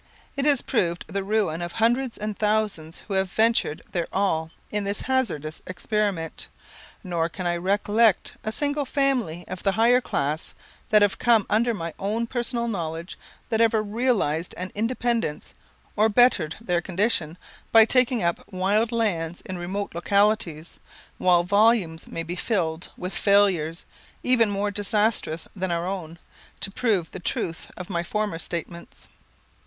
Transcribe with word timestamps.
It 0.35 0.45
has 0.45 0.63
proved 0.63 1.05
the 1.07 1.23
ruin 1.23 1.61
of 1.61 1.73
hundreds 1.73 2.17
and 2.17 2.35
thousands 2.35 3.01
who 3.07 3.13
have 3.13 3.29
ventured 3.29 3.83
their 3.91 4.07
all 4.11 4.49
in 4.71 4.83
this 4.83 5.01
hazardous 5.01 5.61
experiment; 5.67 6.47
nor 7.03 7.29
can 7.29 7.45
I 7.45 7.55
recollect 7.57 8.33
a 8.43 8.51
single 8.51 8.85
family 8.85 9.45
of 9.47 9.61
the 9.61 9.73
higher 9.73 10.01
class, 10.01 10.55
that 10.89 11.03
have 11.03 11.19
come 11.19 11.45
under 11.51 11.71
my 11.75 11.93
own 11.99 12.25
personal 12.25 12.67
knowledge, 12.67 13.15
that 13.49 13.61
ever 13.61 13.83
realised 13.83 14.55
an 14.57 14.71
independence, 14.73 15.53
or 15.95 16.09
bettered 16.09 16.55
their 16.59 16.81
condition, 16.81 17.37
by 17.71 17.85
taking 17.85 18.23
up 18.23 18.51
wild 18.51 18.91
lands 18.91 19.41
in 19.41 19.59
remote 19.59 19.93
localities; 19.93 20.79
while 21.19 21.43
volumes 21.43 22.07
might 22.07 22.25
be 22.25 22.33
filled 22.35 22.89
with 22.97 23.13
failures, 23.13 23.85
even 24.23 24.49
more 24.49 24.71
disastrous 24.71 25.47
than 25.55 25.69
our 25.69 25.85
own, 25.85 26.17
to 26.59 26.71
prove 26.71 27.11
the 27.11 27.19
truth 27.19 27.67
of 27.77 27.87
my 27.87 28.01
former 28.01 28.39
statements. 28.39 29.07